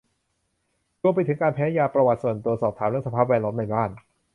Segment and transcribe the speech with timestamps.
[1.01, 3.89] รวมไปถึงการแพ้ยา ประวัติส่วนตัว สอบถามเรื่องสภาพแวดล้อมในบ้าน